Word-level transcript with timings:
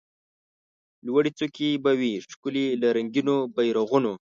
لوړي 1.05 1.31
څوکي 1.39 1.69
به 1.83 1.91
وي 1.99 2.11
ښکلي 2.31 2.65
له 2.81 2.87
رنګینو 2.97 3.35
بیرغونو 3.55 4.13